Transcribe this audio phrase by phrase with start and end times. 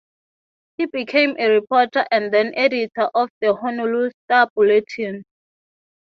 [0.79, 5.21] He became a reporter and then editor of the "Honolulu Star-Bulletin".